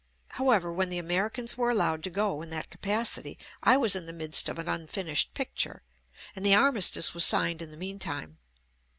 [0.29, 4.13] However, when the Americans were allowed to go in that capacity, I was in the
[4.13, 5.83] midst of an unfinished picture,
[6.35, 8.39] and the armistice was signed in the meantime.